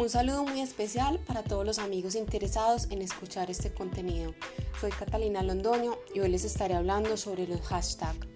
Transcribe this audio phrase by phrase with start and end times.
[0.00, 4.32] Un saludo muy especial para todos los amigos interesados en escuchar este contenido.
[4.80, 8.26] Soy Catalina Londoño y hoy les estaré hablando sobre los hashtags.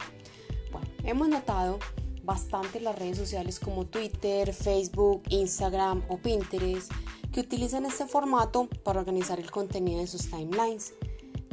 [0.70, 1.78] Bueno, hemos notado
[2.22, 6.92] bastante las redes sociales como Twitter, Facebook, Instagram o Pinterest
[7.32, 10.92] que utilizan este formato para organizar el contenido de sus timelines.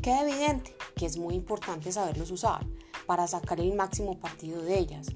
[0.03, 2.65] Queda evidente que es muy importante saberlos usar
[3.05, 5.07] para sacar el máximo partido de ellas,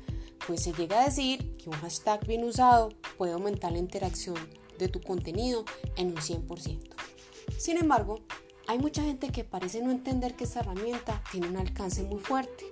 [0.47, 4.37] pues se llega a decir que un hashtag bien usado puede aumentar la interacción
[4.77, 5.65] de tu contenido
[5.97, 6.79] en un 100%.
[7.57, 8.19] Sin embargo,
[8.67, 12.65] hay mucha gente que parece no entender que esta herramienta tiene un alcance muy fuerte,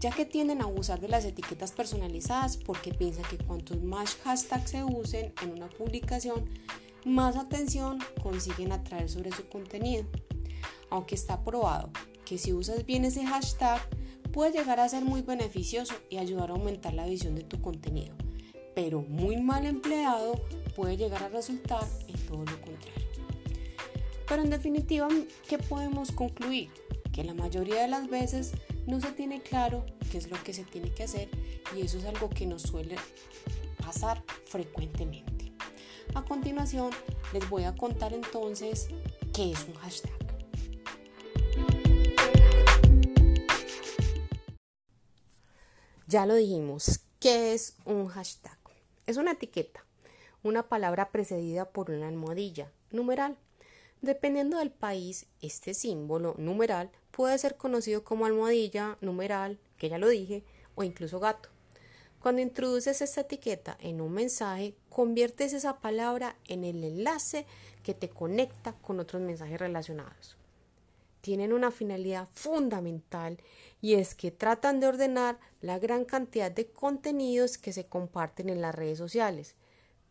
[0.00, 4.70] ya que tienden a abusar de las etiquetas personalizadas porque piensan que cuantos más hashtags
[4.70, 6.48] se usen en una publicación,
[7.04, 10.04] más atención consiguen atraer sobre su contenido.
[10.88, 11.90] Aunque está probado
[12.24, 13.80] que si usas bien ese hashtag,
[14.32, 18.14] puede llegar a ser muy beneficioso y ayudar a aumentar la visión de tu contenido,
[18.82, 20.40] pero muy mal empleado
[20.74, 23.08] puede llegar a resultar en todo lo contrario.
[24.26, 25.06] Pero en definitiva,
[25.46, 26.70] ¿qué podemos concluir?
[27.12, 28.52] Que la mayoría de las veces
[28.86, 31.28] no se tiene claro qué es lo que se tiene que hacer
[31.76, 32.96] y eso es algo que nos suele
[33.84, 35.52] pasar frecuentemente.
[36.14, 36.90] A continuación,
[37.34, 38.88] les voy a contar entonces
[39.34, 40.12] qué es un hashtag.
[46.06, 48.59] Ya lo dijimos, ¿qué es un hashtag?
[49.10, 49.84] Es una etiqueta
[50.42, 53.36] una palabra precedida por una almohadilla, numeral.
[54.00, 60.08] Dependiendo del país, este símbolo, numeral, puede ser conocido como almohadilla, numeral, que ya lo
[60.08, 60.44] dije,
[60.76, 61.48] o incluso gato.
[62.20, 67.46] Cuando introduces esta etiqueta en un mensaje, conviertes esa palabra en el enlace
[67.82, 70.39] que te conecta con otros mensajes relacionados.
[71.20, 73.38] Tienen una finalidad fundamental
[73.80, 78.60] y es que tratan de ordenar la gran cantidad de contenidos que se comparten en
[78.60, 79.54] las redes sociales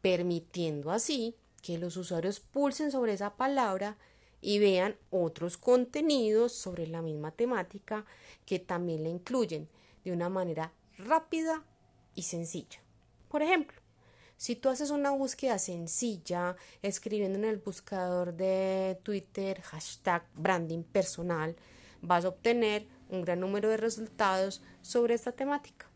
[0.02, 3.98] permitiendo así que los usuarios pulsen sobre esa palabra
[4.42, 8.06] y vean otros contenidos sobre la misma temática
[8.45, 9.67] que también la incluyen
[10.06, 11.66] de una manera rápida
[12.16, 12.80] y sencilla.
[13.28, 13.82] Por ejemplo,
[14.39, 21.58] si tú haces una búsqueda sencilla escribiendo en el buscador de Twitter hashtag branding personal,
[22.02, 25.88] vas a obtener un gran número de resultados sobre esta temática.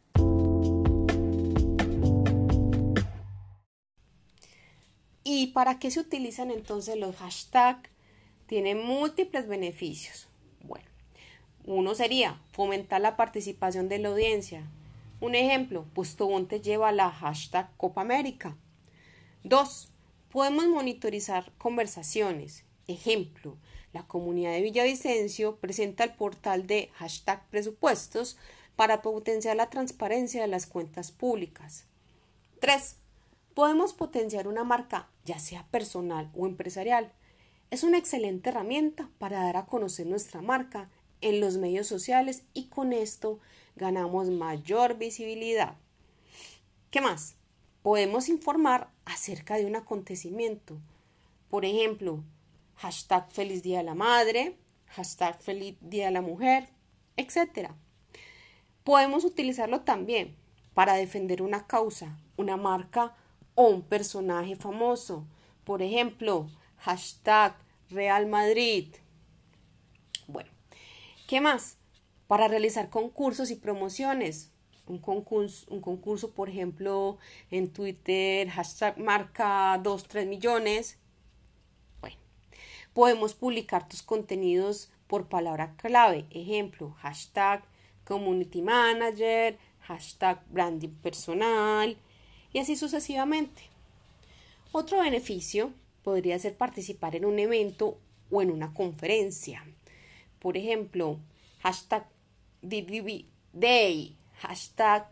[5.23, 7.89] ¿Y para qué se utilizan entonces los hashtags?
[8.45, 10.27] Tienen múltiples beneficios.
[10.61, 10.85] Bueno,
[11.63, 14.67] uno sería fomentar la participación de la audiencia.
[15.23, 15.85] Un ejemplo,
[16.49, 18.57] te lleva la hashtag Copa América.
[19.45, 19.87] Dos,
[20.29, 22.65] podemos monitorizar conversaciones.
[22.89, 23.55] Ejemplo,
[23.93, 28.35] la comunidad de Villavicencio presenta el portal de hashtag presupuestos
[28.75, 31.85] para potenciar la transparencia de las cuentas públicas.
[32.59, 32.97] 3
[33.53, 37.13] podemos potenciar una marca, ya sea personal o empresarial.
[37.71, 40.89] Es una excelente herramienta para dar a conocer nuestra marca
[41.21, 43.39] en los medios sociales y con esto
[43.75, 45.75] ganamos mayor visibilidad.
[46.91, 47.35] ¿Qué más?
[47.81, 50.77] Podemos informar acerca de un acontecimiento.
[51.49, 52.23] Por ejemplo,
[52.75, 54.57] hashtag feliz día de la madre,
[54.87, 56.69] hashtag feliz día de la mujer,
[57.17, 57.71] etc.
[58.83, 60.35] Podemos utilizarlo también
[60.73, 63.15] para defender una causa, una marca
[63.55, 65.25] o un personaje famoso.
[65.63, 67.55] Por ejemplo, hashtag
[67.89, 68.95] Real Madrid.
[70.27, 70.49] Bueno,
[71.27, 71.77] ¿qué más?
[72.33, 74.49] Para realizar concursos y promociones.
[74.87, 77.19] Un concurso, un concurso, por ejemplo,
[77.51, 80.97] en Twitter, hashtag marca 2, 3 millones.
[82.01, 82.17] Bueno,
[82.95, 86.25] podemos publicar tus contenidos por palabra clave.
[86.31, 87.63] Ejemplo, hashtag
[88.03, 91.95] community manager, hashtag branding personal,
[92.51, 93.61] y así sucesivamente.
[94.71, 97.99] Otro beneficio podría ser participar en un evento
[98.31, 99.63] o en una conferencia.
[100.39, 101.19] Por ejemplo,
[101.59, 102.07] hashtag
[102.63, 105.05] Day, hashtag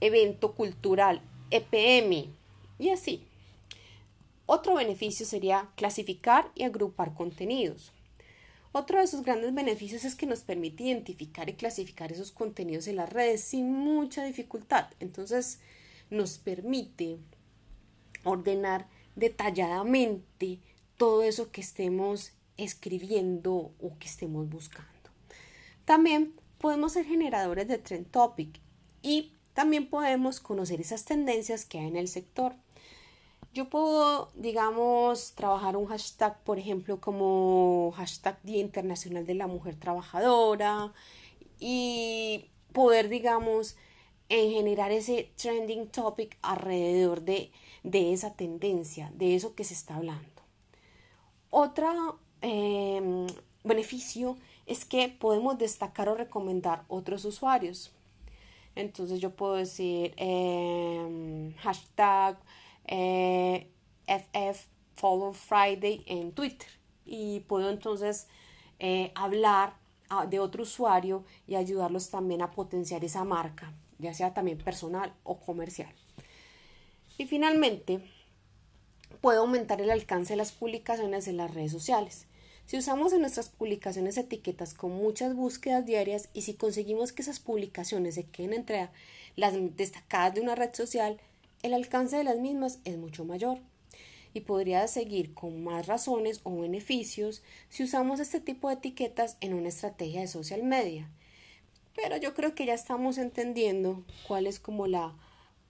[0.00, 1.20] evento cultural
[1.50, 2.30] EPM
[2.78, 3.24] y así.
[4.46, 7.92] Otro beneficio sería clasificar y agrupar contenidos.
[8.72, 12.96] Otro de sus grandes beneficios es que nos permite identificar y clasificar esos contenidos en
[12.96, 14.86] las redes sin mucha dificultad.
[15.00, 15.58] Entonces,
[16.10, 17.18] nos permite
[18.24, 18.86] ordenar
[19.16, 20.60] detalladamente
[20.96, 24.97] todo eso que estemos escribiendo o que estemos buscando.
[25.88, 28.60] También podemos ser generadores de trend topic
[29.00, 32.56] y también podemos conocer esas tendencias que hay en el sector.
[33.54, 39.76] Yo puedo, digamos, trabajar un hashtag, por ejemplo, como hashtag Día Internacional de la Mujer
[39.76, 40.92] Trabajadora
[41.58, 43.78] y poder, digamos,
[44.28, 47.50] en generar ese trending topic alrededor de,
[47.90, 50.42] esa tendencia, de eso que se está hablando.
[51.48, 53.26] Otro em,
[53.64, 54.36] beneficio
[54.68, 57.90] es que podemos destacar o recomendar otros usuarios.
[58.74, 62.38] Entonces yo puedo decir em, hashtag
[62.84, 63.66] FF
[64.06, 64.54] eh,
[64.94, 66.68] Follow Friday en Twitter
[67.06, 68.28] y puedo entonces
[68.78, 69.74] eh, hablar
[70.10, 75.14] ah, de otro usuario y ayudarlos también a potenciar esa marca, ya sea también personal
[75.24, 75.92] o comercial.
[77.16, 78.00] Y finalmente,
[79.20, 82.26] puedo aumentar el alcance de las publicaciones en las redes sociales.
[82.68, 87.40] Si usamos en nuestras publicaciones etiquetas con muchas búsquedas diarias y si conseguimos que esas
[87.40, 88.90] publicaciones se queden entre
[89.36, 91.18] las destacadas de una red social,
[91.62, 93.58] el alcance de las mismas es mucho mayor
[94.34, 99.54] y podría seguir con más razones o beneficios si usamos este tipo de etiquetas en
[99.54, 101.08] una estrategia de social media.
[101.96, 105.16] Pero yo creo que ya estamos entendiendo cuál es como la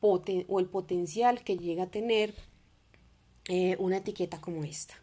[0.00, 0.20] o
[0.58, 2.34] el potencial que llega a tener
[3.46, 4.96] eh, una etiqueta como esta.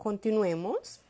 [0.00, 1.00] Continuemos.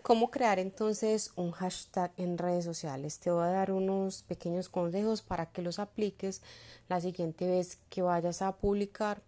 [0.00, 3.18] ¿Cómo crear entonces un hashtag en redes sociales?
[3.18, 6.40] Te voy a dar unos pequeños consejos para que los apliques
[6.88, 9.20] la siguiente vez que vayas a publicar.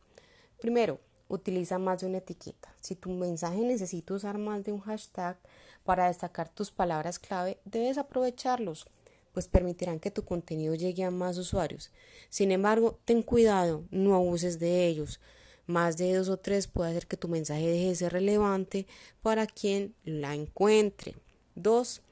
[0.63, 0.99] Primero,
[1.29, 2.73] utiliza más de una etiqueta.
[2.81, 5.37] Si tu mensaje necesita usar más de un hashtag
[5.85, 8.87] para destacar tus palabras clave, debes aprovecharlos,
[9.35, 11.91] pues permitirán que tu contenido llegue a más usuarios.
[12.31, 15.21] Sin embargo, ten cuidado, no abuses de ellos
[15.67, 18.87] más de dos o tres puede hacer que tu mensaje deje de ser relevante
[19.23, 21.15] para quien la encuentre.
[21.55, 22.03] Dos,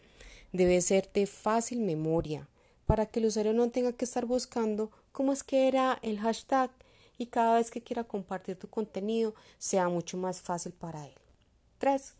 [0.52, 2.48] debe ser de fácil memoria
[2.86, 6.70] para que el usuario no tenga que estar buscando cómo es que era el hashtag
[7.18, 11.12] y cada vez que quiera compartir tu contenido sea mucho más fácil para él.
[11.78, 12.14] 3.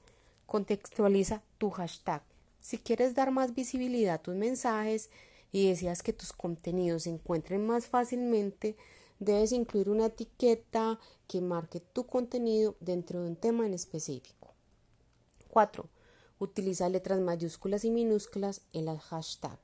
[0.47, 2.23] Contextualiza tu hashtag.
[2.61, 5.11] Si quieres dar más visibilidad a tus mensajes
[5.53, 8.77] y deseas que tus contenidos se encuentren más fácilmente,
[9.21, 14.49] debes incluir una etiqueta que marque tu contenido dentro de un tema en específico.
[15.49, 15.87] 4.
[16.41, 19.59] Utiliza letras mayúsculas y minúsculas en las hashtag.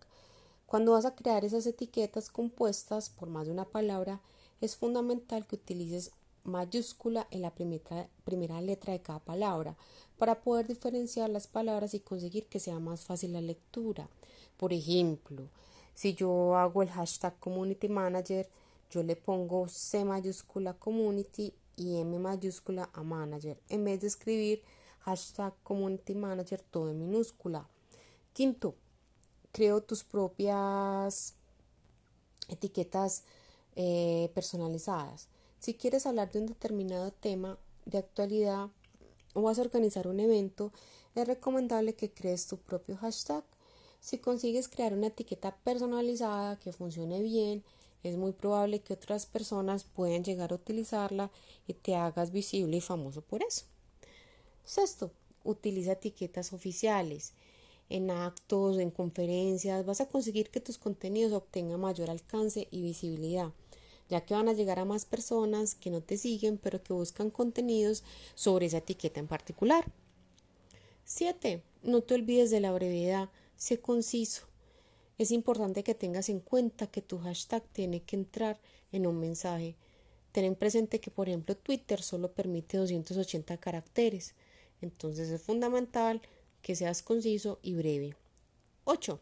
[0.67, 4.20] Cuando vas a crear esas etiquetas compuestas por más de una palabra,
[4.61, 6.12] es fundamental que utilices
[6.44, 9.76] mayúscula en la primera, primera letra de cada palabra
[10.19, 14.08] para poder diferenciar las palabras y conseguir que sea más fácil la lectura.
[14.56, 15.49] Por ejemplo,
[15.94, 18.49] si yo hago el hashtag Community Manager,
[18.91, 24.62] yo le pongo C mayúscula community y M mayúscula a manager en vez de escribir
[25.00, 27.69] hashtag community manager todo en minúscula.
[28.33, 28.75] Quinto,
[29.53, 31.35] creo tus propias
[32.49, 33.25] etiquetas
[33.77, 35.29] eh, personalizadas.
[35.61, 38.69] Si quieres hablar de un determinado tema de actualidad
[39.35, 40.73] o vas a organizar un evento,
[41.15, 43.44] es recomendable que crees tu propio hashtag.
[44.00, 47.65] Si consigues crear una etiqueta personalizada que funcione bien,
[48.08, 51.31] es muy probable que otras personas puedan llegar a utilizarla
[51.67, 53.64] y te hagas visible y famoso por eso.
[54.64, 55.11] Sexto,
[55.44, 57.32] utiliza etiquetas oficiales.
[57.88, 63.53] En actos, en conferencias, vas a conseguir que tus contenidos obtengan mayor alcance y visibilidad,
[64.08, 67.31] ya que van a llegar a más personas que no te siguen, pero que buscan
[67.31, 68.03] contenidos
[68.35, 69.85] sobre esa etiqueta en particular.
[71.05, 71.62] 7.
[71.85, 74.43] No te olvides de la brevedad, sé conciso.
[75.19, 78.61] Es importante que tengas en cuenta que tu hashtag tiene que entrar
[78.93, 79.75] en un mensaje.
[80.32, 84.35] Ten presente que, por ejemplo, Twitter solo permite 280 caracteres.
[84.82, 86.20] Entonces es fundamental
[86.61, 88.15] que seas conciso y breve.
[88.85, 89.19] 8.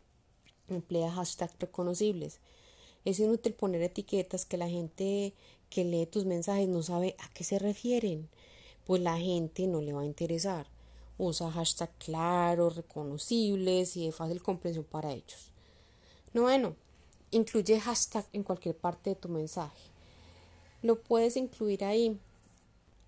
[0.68, 2.40] Emplea hashtags reconocibles.
[3.04, 5.32] Es inútil poner etiquetas que la gente
[5.70, 8.28] que lee tus mensajes no sabe a qué se refieren,
[8.84, 10.66] pues la gente no le va a interesar.
[11.18, 15.53] Usa hashtags claros, reconocibles y de fácil comprensión para ellos.
[16.34, 16.74] Noveno,
[17.30, 19.80] incluye hashtag en cualquier parte de tu mensaje.
[20.82, 22.18] Lo puedes incluir ahí.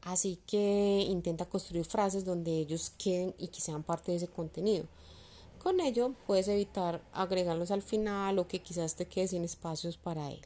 [0.03, 4.85] Así que intenta construir frases donde ellos queden y que sean parte de ese contenido.
[5.59, 10.31] Con ello puedes evitar agregarlos al final o que quizás te quedes sin espacios para
[10.31, 10.41] él.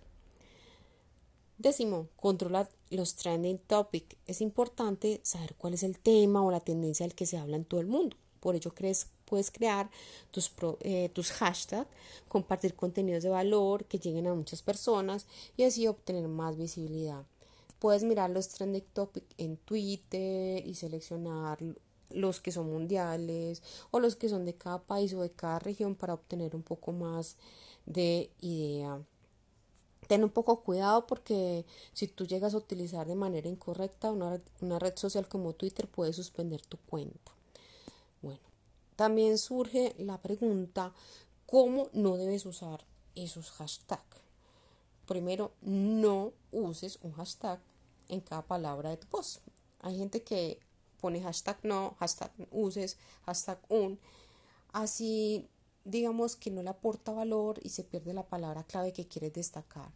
[1.59, 4.17] Décimo, controla los trending topics.
[4.27, 7.67] Es importante saber cuál es el tema o la tendencia del que se habla en
[7.67, 8.17] todo el mundo.
[8.41, 9.89] Por ello crees puedes crear
[10.33, 11.89] tus, eh, tus hashtags,
[12.29, 17.25] compartir contenidos de valor que lleguen a muchas personas y así obtener más visibilidad.
[17.79, 21.59] Puedes mirar los trending topics en Twitter y seleccionar
[22.11, 25.95] los que son mundiales o los que son de cada país o de cada región
[25.95, 27.37] para obtener un poco más
[27.87, 29.01] de idea.
[30.09, 34.81] Ten un poco cuidado porque si tú llegas a utilizar de manera incorrecta una, una
[34.81, 37.40] red social como Twitter puede suspender tu cuenta.
[39.01, 40.93] También surge la pregunta,
[41.47, 44.19] ¿cómo no debes usar esos hashtags?
[45.07, 47.61] Primero, no uses un hashtag
[48.11, 49.41] en cada palabra de tu post.
[49.81, 50.61] Hay gente que
[51.01, 53.99] pone hashtag no, hashtag uses, hashtag un.
[54.71, 55.49] Así
[55.87, 59.91] digamos que no le aporta valor y se pierde la palabra clave que quieres destacar.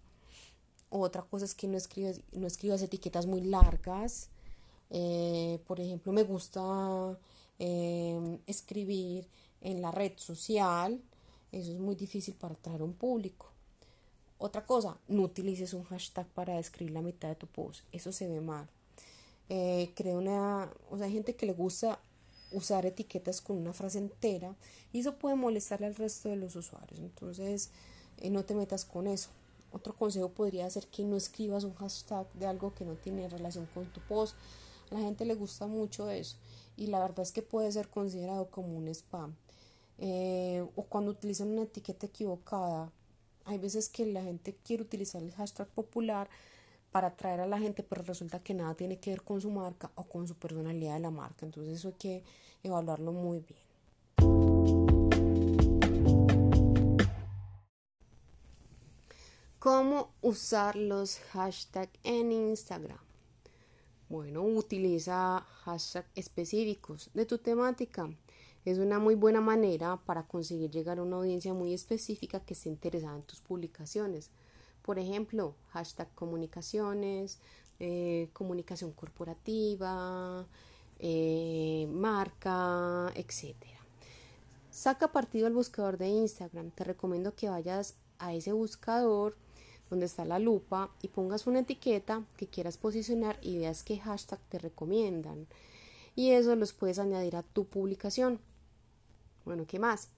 [0.89, 4.31] Otra cosa es que no escribas, no escribas etiquetas muy largas.
[4.89, 7.19] Eh, por ejemplo, me gusta
[7.59, 9.29] eh, escribir
[9.61, 11.01] en la red social.
[11.53, 13.51] Eso es muy difícil para atraer un público.
[14.39, 17.85] Otra cosa, no utilices un hashtag para describir la mitad de tu post.
[17.93, 18.69] Eso se ve mal.
[19.49, 21.99] Eh, creo una, o sea, hay gente que le gusta
[22.51, 24.55] usar etiquetas con una frase entera
[24.93, 26.99] y eso puede molestarle al resto de los usuarios.
[26.99, 27.71] Entonces,
[28.19, 29.31] eh, no te metas con eso.
[29.73, 33.67] Otro consejo podría ser que no escribas un hashtag de algo que no tiene relación
[33.75, 34.37] con tu post.
[34.91, 36.37] A la gente le gusta mucho eso
[36.77, 39.35] y la verdad es que puede ser considerado como un spam.
[39.99, 42.91] Eh, o cuando utilizan una etiqueta equivocada.
[43.45, 46.29] Hay veces que la gente quiere utilizar el hashtag popular
[46.91, 49.91] para atraer a la gente, pero resulta que nada tiene que ver con su marca
[49.97, 51.45] o con su personalidad de la marca.
[51.45, 52.25] Entonces eso hay que
[52.63, 53.65] evaluarlo muy bien.
[59.59, 62.99] ¿Cómo usar los hashtags en Instagram?
[64.09, 68.11] Bueno, utiliza hashtags específicos de tu temática.
[68.65, 72.69] Es una muy buena manera para conseguir llegar a una audiencia muy específica que esté
[72.69, 74.31] interesada en tus publicaciones.
[74.83, 77.39] Por ejemplo, hashtag comunicaciones,
[77.81, 80.47] eh, comunicación corporativa,
[80.99, 83.57] eh, marca, etc.
[84.71, 86.71] Saca partido al buscador de Instagram.
[86.71, 89.37] Te recomiendo que vayas a ese buscador
[89.91, 94.41] donde está la lupa y pongas una etiqueta que quieras posicionar y veas qué hashtag
[94.49, 95.47] te recomiendan.
[96.17, 98.41] Y eso los puedes añadir a tu publicación.
[99.45, 100.09] Bueno, ¿qué más?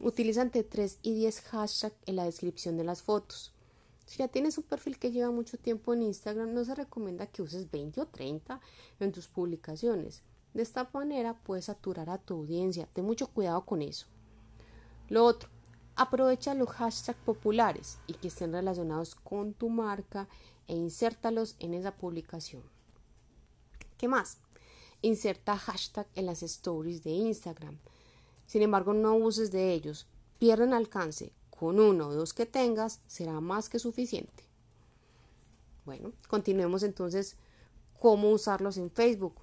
[0.00, 3.52] Utiliza entre 3 y 10 hashtags en la descripción de las fotos.
[4.06, 7.42] Si ya tienes un perfil que lleva mucho tiempo en Instagram, no se recomienda que
[7.42, 8.60] uses 20 o 30
[9.00, 10.22] en tus publicaciones.
[10.54, 12.88] De esta manera puedes saturar a tu audiencia.
[12.92, 14.06] Ten mucho cuidado con eso.
[15.08, 15.50] Lo otro,
[15.98, 20.28] aprovecha los hashtags populares y que estén relacionados con tu marca
[20.68, 22.62] e insértalos en esa publicación.
[23.98, 24.38] ¿Qué más?
[25.02, 27.78] Inserta hashtag en las stories de Instagram.
[28.46, 30.06] Sin embargo, no uses de ellos.
[30.38, 34.44] Pierden alcance con uno o dos que tengas será más que suficiente.
[35.84, 37.36] Bueno, continuemos entonces
[37.98, 39.34] cómo usarlos en Facebook.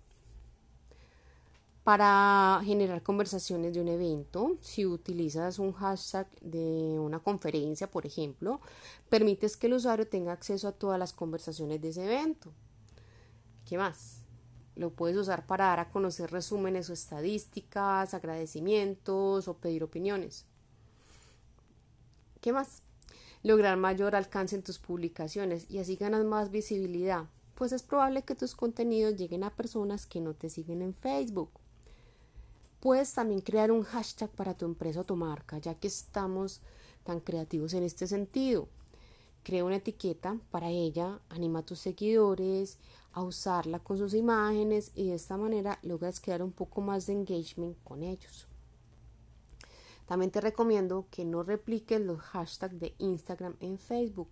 [1.86, 8.60] Para generar conversaciones de un evento, si utilizas un hashtag de una conferencia, por ejemplo,
[9.08, 12.52] permites que el usuario tenga acceso a todas las conversaciones de ese evento.
[13.70, 14.22] ¿Qué más?
[14.76, 20.46] Lo puedes usar para dar a conocer resúmenes o estadísticas, agradecimientos o pedir opiniones.
[22.42, 22.82] ¿Qué más?
[23.44, 28.34] Lograr mayor alcance en tus publicaciones y así ganas más visibilidad, pues es probable que
[28.34, 31.52] tus contenidos lleguen a personas que no te siguen en Facebook.
[32.86, 36.62] Puedes también crear un hashtag para tu empresa o tu marca, ya que estamos
[37.04, 38.68] tan creativos en este sentido.
[39.42, 42.78] Crea una etiqueta para ella, anima a tus seguidores
[43.12, 47.14] a usarla con sus imágenes y de esta manera logras crear un poco más de
[47.14, 48.48] engagement con ellos.
[50.06, 54.30] También te recomiendo que no repliques los hashtags de Instagram en Facebook.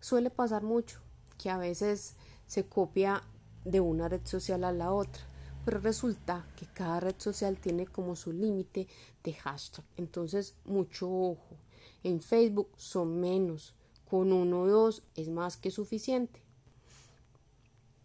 [0.00, 1.00] Suele pasar mucho
[1.36, 2.14] que a veces
[2.46, 3.22] se copia
[3.66, 5.22] de una red social a la otra,
[5.64, 8.88] pero resulta que cada red social tiene como su límite
[9.24, 9.84] de hashtag.
[9.96, 11.56] Entonces, mucho ojo.
[12.02, 13.74] En Facebook son menos,
[14.08, 16.40] con uno o dos es más que suficiente.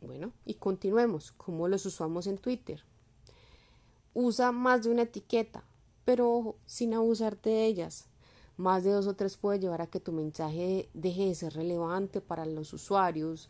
[0.01, 1.31] Bueno, y continuemos.
[1.31, 2.83] ¿Cómo los usamos en Twitter?
[4.13, 5.63] Usa más de una etiqueta
[6.05, 8.05] pero sin abusarte de ellas.
[8.57, 12.21] Más de dos o tres puede llevar a que tu mensaje deje de ser relevante
[12.21, 13.49] para los usuarios,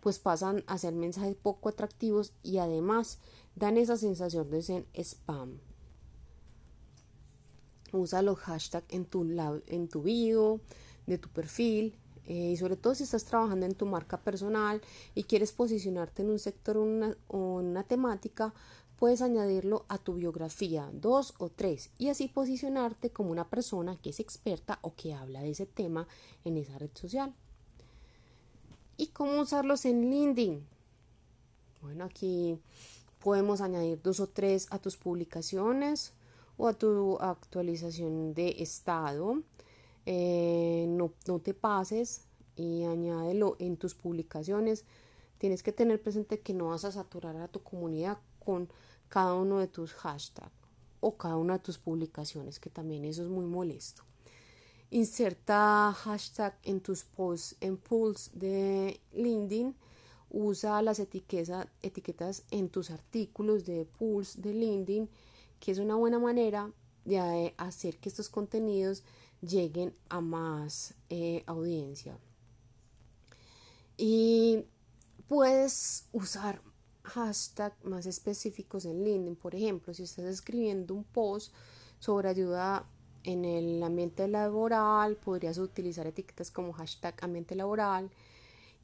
[0.00, 3.18] pues pasan a ser mensajes poco atractivos y además
[3.56, 5.58] dan esa sensación de ser spam.
[7.92, 9.22] Usa los hashtags en tu,
[9.66, 10.60] en tu bio,
[11.06, 11.96] de tu perfil,
[12.26, 14.80] eh, y sobre todo si estás trabajando en tu marca personal
[15.14, 18.54] y quieres posicionarte en un sector o una temática,
[18.96, 24.10] puedes añadirlo a tu biografía, dos o tres, y así posicionarte como una persona que
[24.10, 26.08] es experta o que habla de ese tema
[26.44, 27.34] en esa red social.
[28.96, 30.66] ¿Y cómo usarlos en LinkedIn?
[31.82, 32.58] Bueno, aquí
[33.24, 36.12] podemos añadir dos o tres a tus publicaciones
[36.58, 39.40] o a tu actualización de estado.
[40.04, 42.20] Eh, no, no te pases
[42.54, 44.84] y añádelo en tus publicaciones.
[45.38, 48.68] Tienes que tener presente que no vas a saturar a tu comunidad con
[49.08, 50.52] cada uno de tus hashtags.
[51.00, 54.02] o cada una de tus publicaciones, que también eso es muy molesto.
[54.90, 59.74] Inserta hashtag en tus posts en pools de LinkedIn.
[60.36, 65.08] Usa las etiquetas, etiquetas en tus artículos de pools de LinkedIn,
[65.60, 66.72] que es una buena manera
[67.04, 69.04] de hacer que estos contenidos
[69.40, 72.18] lleguen a más eh, audiencia.
[73.96, 74.64] Y
[75.28, 76.60] puedes usar
[77.04, 79.36] hashtags más específicos en LinkedIn.
[79.36, 81.54] Por ejemplo, si estás escribiendo un post
[82.00, 82.86] sobre ayuda
[83.22, 88.10] en el ambiente laboral, podrías utilizar etiquetas como hashtag ambiente laboral.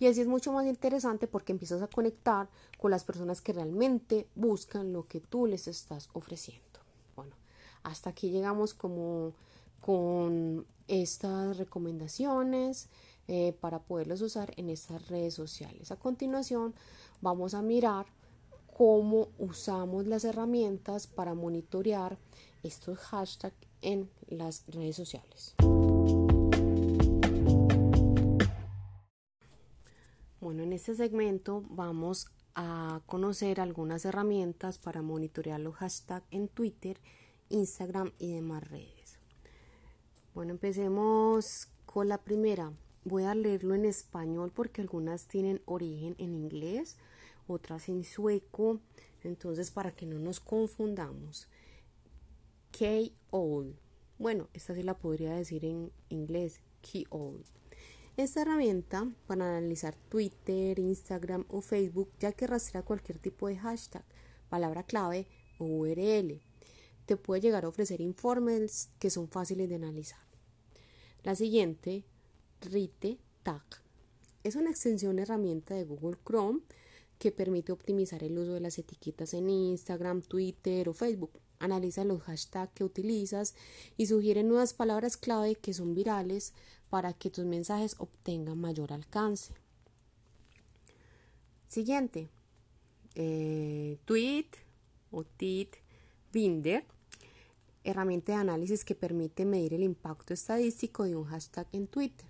[0.00, 4.26] Y así es mucho más interesante porque empiezas a conectar con las personas que realmente
[4.35, 6.80] buscan lo que tú les estás ofreciendo.
[7.14, 7.37] Bueno,
[7.83, 9.35] hasta aquí llegamos como
[9.83, 12.88] con estas recomendaciones
[13.28, 15.92] eh, para poderlos usar en estas redes sociales.
[15.92, 16.75] A continuación
[17.21, 18.07] vamos a mirar
[18.76, 22.16] cómo usamos las herramientas para monitorear
[22.62, 25.54] estos hashtags en las redes sociales.
[30.81, 36.99] Este segmento vamos a conocer algunas herramientas para monitorear los hashtags en Twitter,
[37.51, 39.19] Instagram y demás redes.
[40.35, 42.73] Bueno, empecemos con la primera.
[43.05, 46.97] Voy a leerlo en español porque algunas tienen origen en inglés,
[47.47, 48.81] otras en sueco,
[49.23, 51.47] entonces para que no nos confundamos.
[52.71, 53.79] K-All.
[54.19, 57.45] Bueno, esta sí la podría decir en inglés, Key-All.
[58.21, 64.05] Esta herramienta para analizar Twitter, Instagram o Facebook, ya que rastrea cualquier tipo de hashtag,
[64.50, 66.43] palabra clave o URL,
[67.07, 70.21] te puede llegar a ofrecer informes que son fáciles de analizar.
[71.23, 72.05] La siguiente
[72.61, 73.65] Rite Tag.
[74.45, 76.61] Es una extensión herramienta de Google Chrome
[77.19, 81.41] que permite optimizar el uso de las etiquetas en Instagram, Twitter o Facebook.
[81.59, 83.55] Analiza los hashtags que utilizas
[83.97, 86.53] y sugiere nuevas palabras clave que son virales
[86.90, 89.55] para que tus mensajes obtengan mayor alcance.
[91.68, 92.29] Siguiente,
[93.14, 94.48] eh, Tweet
[95.12, 95.70] o Tweet
[96.33, 96.85] Binder,
[97.85, 102.29] herramienta de análisis que permite medir el impacto estadístico de un hashtag en Twitter.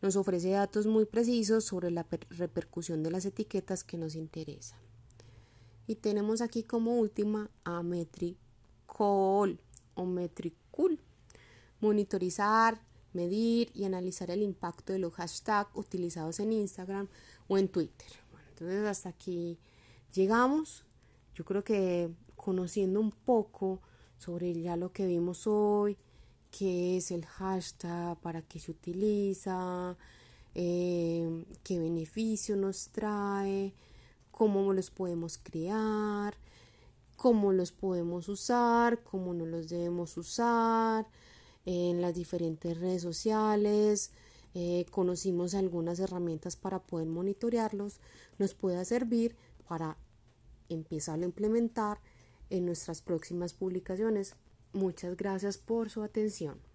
[0.00, 4.80] Nos ofrece datos muy precisos sobre la repercusión de las etiquetas que nos interesan.
[5.86, 7.82] Y tenemos aquí como última a
[9.94, 10.98] o Metricool.
[11.80, 12.80] Monitorizar,
[13.12, 17.08] medir y analizar el impacto de los hashtags utilizados en Instagram
[17.48, 18.08] o en Twitter.
[18.50, 19.58] entonces hasta aquí
[20.14, 20.84] llegamos.
[21.34, 23.80] Yo creo que conociendo un poco
[24.18, 25.96] sobre ya lo que vimos hoy,
[26.50, 29.96] qué es el hashtag, para qué se utiliza,
[30.54, 33.72] eh, qué beneficio nos trae,
[34.30, 36.36] cómo los podemos crear,
[37.16, 41.06] cómo los podemos usar, cómo no los debemos usar
[41.64, 44.10] en las diferentes redes sociales.
[44.54, 48.00] Eh, conocimos algunas herramientas para poder monitorearlos,
[48.38, 49.34] nos pueda servir
[49.66, 49.96] para
[50.68, 52.00] empezar a implementar
[52.50, 54.34] en nuestras próximas publicaciones.
[54.72, 56.71] Muchas gracias por su atención.